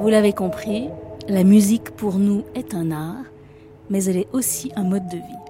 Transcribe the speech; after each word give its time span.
Vous 0.00 0.10
l'avez 0.10 0.32
compris, 0.32 0.90
la 1.26 1.42
musique 1.42 1.90
pour 1.90 2.20
nous 2.20 2.44
est 2.54 2.72
un 2.72 2.92
art, 2.92 3.24
mais 3.90 4.04
elle 4.04 4.18
est 4.18 4.28
aussi 4.32 4.70
un 4.76 4.84
mode 4.84 5.08
de 5.08 5.16
vie. 5.16 5.44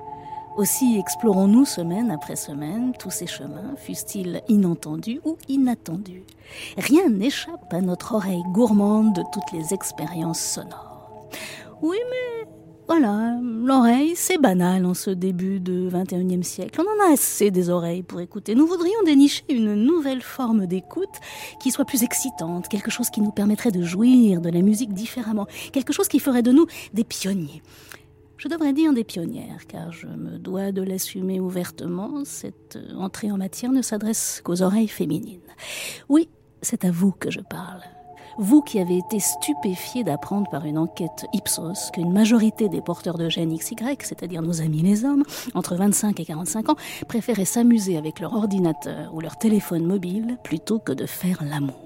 Aussi 0.56 0.98
explorons-nous 0.98 1.66
semaine 1.66 2.10
après 2.10 2.34
semaine 2.34 2.94
tous 2.98 3.10
ces 3.10 3.26
chemins, 3.26 3.74
fussent-ils 3.76 4.40
inentendus 4.48 5.20
ou 5.26 5.36
inattendus. 5.48 6.24
Rien 6.78 7.10
n'échappe 7.10 7.70
à 7.74 7.82
notre 7.82 8.14
oreille 8.14 8.42
gourmande 8.54 9.14
de 9.14 9.22
toutes 9.34 9.52
les 9.52 9.74
expériences 9.74 10.40
sonores. 10.40 11.28
Oui, 11.82 11.98
mais 12.08 12.37
voilà, 12.88 13.38
l'oreille, 13.42 14.14
c'est 14.16 14.38
banal 14.38 14.86
en 14.86 14.94
ce 14.94 15.10
début 15.10 15.60
de 15.60 15.90
21e 15.90 16.42
siècle. 16.42 16.80
On 16.80 16.84
en 16.84 17.06
a 17.06 17.12
assez 17.12 17.50
des 17.50 17.68
oreilles 17.68 18.02
pour 18.02 18.18
écouter. 18.20 18.54
Nous 18.54 18.66
voudrions 18.66 19.02
dénicher 19.04 19.44
une 19.50 19.74
nouvelle 19.74 20.22
forme 20.22 20.66
d'écoute 20.66 21.20
qui 21.60 21.70
soit 21.70 21.84
plus 21.84 22.02
excitante, 22.02 22.68
quelque 22.68 22.90
chose 22.90 23.10
qui 23.10 23.20
nous 23.20 23.30
permettrait 23.30 23.72
de 23.72 23.82
jouir 23.82 24.40
de 24.40 24.48
la 24.48 24.62
musique 24.62 24.94
différemment, 24.94 25.46
quelque 25.70 25.92
chose 25.92 26.08
qui 26.08 26.18
ferait 26.18 26.40
de 26.40 26.50
nous 26.50 26.66
des 26.94 27.04
pionniers. 27.04 27.62
Je 28.38 28.48
devrais 28.48 28.72
dire 28.72 28.94
des 28.94 29.04
pionnières, 29.04 29.66
car 29.66 29.92
je 29.92 30.06
me 30.06 30.38
dois 30.38 30.72
de 30.72 30.80
l'assumer 30.80 31.40
ouvertement, 31.40 32.24
cette 32.24 32.78
entrée 32.96 33.30
en 33.30 33.36
matière 33.36 33.70
ne 33.70 33.82
s'adresse 33.82 34.40
qu'aux 34.42 34.62
oreilles 34.62 34.88
féminines. 34.88 35.40
Oui, 36.08 36.30
c'est 36.62 36.86
à 36.86 36.90
vous 36.90 37.12
que 37.12 37.30
je 37.30 37.40
parle. 37.40 37.82
Vous 38.36 38.62
qui 38.62 38.78
avez 38.78 38.98
été 38.98 39.18
stupéfié 39.18 40.04
d'apprendre 40.04 40.48
par 40.50 40.64
une 40.64 40.78
enquête 40.78 41.26
Ipsos 41.32 41.90
qu'une 41.92 42.12
majorité 42.12 42.68
des 42.68 42.80
porteurs 42.80 43.18
de 43.18 43.28
gènes 43.28 43.56
XY, 43.56 43.76
c'est-à-dire 44.00 44.42
nos 44.42 44.60
amis 44.60 44.82
les 44.82 45.04
hommes, 45.04 45.24
entre 45.54 45.76
25 45.76 46.20
et 46.20 46.24
45 46.24 46.68
ans, 46.68 46.76
préféraient 47.08 47.44
s'amuser 47.44 47.96
avec 47.96 48.20
leur 48.20 48.34
ordinateur 48.34 49.14
ou 49.14 49.20
leur 49.20 49.38
téléphone 49.38 49.86
mobile 49.86 50.38
plutôt 50.44 50.78
que 50.78 50.92
de 50.92 51.06
faire 51.06 51.42
l'amour. 51.42 51.80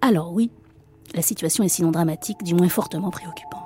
Alors 0.00 0.32
oui, 0.32 0.50
la 1.14 1.22
situation 1.22 1.64
est 1.64 1.68
sinon 1.68 1.90
dramatique, 1.90 2.42
du 2.42 2.54
moins 2.54 2.68
fortement 2.68 3.10
préoccupante. 3.10 3.62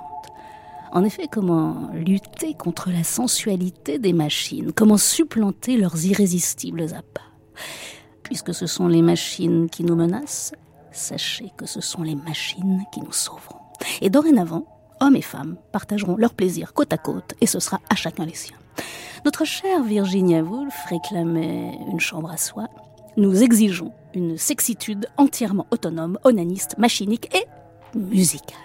En 0.91 1.03
effet, 1.03 1.27
comment 1.29 1.89
lutter 1.93 2.53
contre 2.53 2.91
la 2.91 3.03
sensualité 3.03 3.99
des 3.99 4.13
machines? 4.13 4.71
Comment 4.71 4.97
supplanter 4.97 5.77
leurs 5.77 6.05
irrésistibles 6.05 6.93
appâts? 6.93 7.21
Puisque 8.23 8.53
ce 8.53 8.67
sont 8.67 8.87
les 8.87 9.01
machines 9.01 9.69
qui 9.69 9.83
nous 9.83 9.95
menacent, 9.95 10.53
sachez 10.97 11.51
que 11.55 11.65
ce 11.65 11.81
sont 11.81 12.03
les 12.03 12.15
machines 12.15 12.83
qui 12.91 13.01
nous 13.01 13.13
sauveront. 13.13 13.59
Et 14.01 14.09
dorénavant, 14.09 14.65
hommes 14.99 15.15
et 15.15 15.21
femmes 15.21 15.57
partageront 15.71 16.17
leur 16.17 16.33
plaisir 16.33 16.73
côte 16.73 16.91
à 16.91 16.97
côte 16.97 17.35
et 17.39 17.45
ce 17.45 17.59
sera 17.59 17.79
à 17.89 17.95
chacun 17.95 18.25
les 18.25 18.33
siens. 18.33 18.57
Notre 19.25 19.45
chère 19.45 19.83
Virginia 19.83 20.41
Woolf 20.41 20.75
réclamait 20.89 21.77
une 21.91 21.99
chambre 21.99 22.31
à 22.31 22.37
soi. 22.37 22.67
Nous 23.15 23.43
exigeons 23.43 23.93
une 24.13 24.37
sexitude 24.37 25.07
entièrement 25.17 25.67
autonome, 25.71 26.19
onaniste, 26.23 26.77
machinique 26.77 27.33
et 27.35 27.45
musicale. 27.97 28.57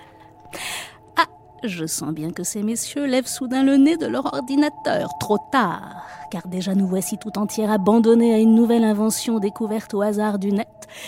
Je 1.65 1.87
sens 1.87 2.13
bien 2.13 2.33
que 2.33 2.43
ces 2.43 2.63
messieurs 2.63 3.07
lèvent 3.07 3.29
soudain 3.29 3.63
le 3.63 3.77
nez 3.77 3.97
de 3.97 4.07
leur 4.07 4.35
ordinateur. 4.35 5.11
Trop 5.21 5.39
tard, 5.53 6.05
car 6.33 6.49
déjà 6.49 6.75
nous 6.75 6.89
voici 6.89 7.19
tout 7.19 7.39
entière 7.39 7.71
abandonnés 7.71 8.35
à 8.35 8.39
une 8.39 8.57
nouvelle 8.57 8.83
invention 8.83 9.39
découverte 9.39 9.95
au 9.95 10.03
hasard 10.03 10.41
du 10.41 10.51
net 10.51 10.67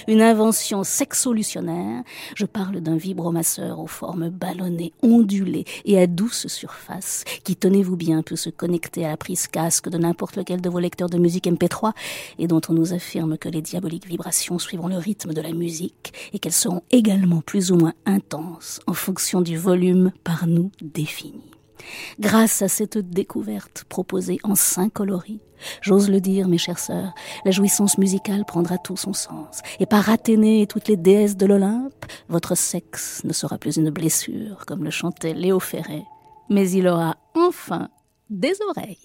une 0.08 0.22
invention 0.22 0.84
sexolutionnaire. 0.84 2.02
Je 2.34 2.46
parle 2.46 2.80
d'un 2.80 2.96
vibromasseur 2.96 3.80
aux 3.80 3.86
formes 3.86 4.28
ballonnées, 4.28 4.92
ondulées 5.02 5.64
et 5.84 5.98
à 5.98 6.06
douce 6.06 6.46
surface, 6.46 7.24
qui, 7.44 7.56
tenez-vous 7.56 7.96
bien, 7.96 8.22
peut 8.22 8.36
se 8.36 8.50
connecter 8.50 9.05
à 9.05 9.11
la 9.11 9.16
prise 9.16 9.46
casque 9.46 9.89
de 9.89 9.98
n'importe 9.98 10.36
lequel 10.36 10.61
de 10.61 10.68
vos 10.68 10.78
lecteurs 10.78 11.11
de 11.11 11.18
musique 11.18 11.46
MP3 11.46 11.92
et 12.39 12.46
dont 12.46 12.61
on 12.68 12.72
nous 12.72 12.92
affirme 12.92 13.39
que 13.39 13.48
les 13.48 13.62
diaboliques 13.62 14.06
vibrations 14.06 14.58
suivront 14.58 14.89
le 14.89 14.98
rythme 14.98 15.33
de 15.33 15.41
la 15.41 15.52
musique 15.52 16.12
et 16.33 16.39
qu'elles 16.39 16.52
seront 16.52 16.83
également 16.91 17.41
plus 17.41 17.70
ou 17.70 17.77
moins 17.77 17.94
intenses 18.06 18.80
en 18.86 18.94
fonction 18.94 19.41
du 19.41 19.56
volume 19.56 20.12
par 20.22 20.44
nous 20.47 20.70
défini. 20.81 21.50
Grâce 22.19 22.62
à 22.62 22.69
cette 22.69 22.98
découverte 22.98 23.84
proposée 23.89 24.39
en 24.42 24.55
cinq 24.55 24.92
coloris, 24.95 25.41
j'ose 25.80 26.08
le 26.08 26.20
dire, 26.20 26.48
mes 26.48 26.58
chères 26.58 26.79
sœurs, 26.79 27.14
la 27.45 27.51
jouissance 27.51 27.98
musicale 27.98 28.45
prendra 28.45 28.79
tout 28.79 28.96
son 28.96 29.13
sens. 29.13 29.61
Et 29.80 29.86
par 29.86 30.08
Athénée 30.08 30.63
et 30.63 30.67
toutes 30.67 30.89
les 30.89 30.96
déesses 30.96 31.36
de 31.36 31.46
l'Olympe, 31.46 32.07
votre 32.29 32.57
sexe 32.57 33.23
ne 33.24 33.33
sera 33.33 33.58
plus 33.58 33.77
une 33.77 33.91
blessure, 33.91 34.64
comme 34.67 34.85
le 34.85 34.91
chantait 34.91 35.35
Léo 35.35 35.61
Ferré, 35.61 36.05
mais 36.48 36.70
il 36.70 36.89
aura 36.89 37.17
enfin 37.35 37.89
des 38.30 38.55
oreilles. 38.68 38.98